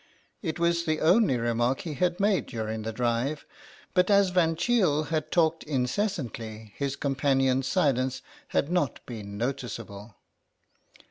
[0.41, 3.45] It was the only remark he had made during the drive,
[3.93, 10.15] but as Van Cheele had talked incessantly his companion's silence had not been notice able.